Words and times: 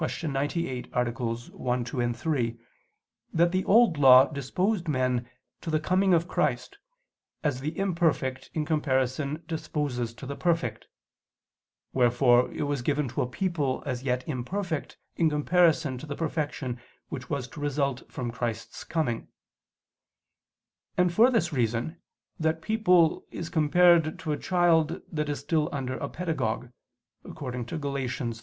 98, 0.23 0.89
AA. 0.95 1.03
1, 1.11 1.83
2, 1.83 2.11
3) 2.13 2.57
that 3.31 3.51
the 3.51 3.63
Old 3.65 3.99
Law 3.99 4.25
disposed 4.25 4.87
men 4.87 5.29
to 5.61 5.69
(the 5.69 5.79
coming 5.79 6.11
of) 6.15 6.27
Christ, 6.27 6.79
as 7.43 7.59
the 7.59 7.77
imperfect 7.77 8.49
in 8.55 8.65
comparison 8.65 9.43
disposes 9.47 10.15
to 10.15 10.25
the 10.25 10.35
perfect, 10.35 10.87
wherefore 11.93 12.51
it 12.51 12.63
was 12.63 12.81
given 12.81 13.09
to 13.09 13.21
a 13.21 13.27
people 13.29 13.83
as 13.85 14.01
yet 14.01 14.27
imperfect 14.27 14.97
in 15.17 15.29
comparison 15.29 15.99
to 15.99 16.07
the 16.07 16.15
perfection 16.15 16.79
which 17.09 17.29
was 17.29 17.47
to 17.49 17.59
result 17.59 18.11
from 18.11 18.31
Christ's 18.31 18.83
coming: 18.83 19.27
and 20.97 21.13
for 21.13 21.29
this 21.29 21.53
reason, 21.53 21.97
that 22.39 22.63
people 22.63 23.27
is 23.29 23.49
compared 23.51 24.17
to 24.17 24.31
a 24.31 24.37
child 24.39 24.99
that 25.11 25.29
is 25.29 25.39
still 25.41 25.69
under 25.71 25.93
a 25.97 26.09
pedagogue 26.09 26.69
(Gal. 27.23 27.33
3:24). 27.35 28.39